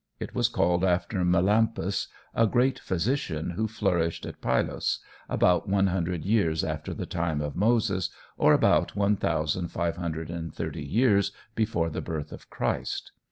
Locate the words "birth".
12.01-12.31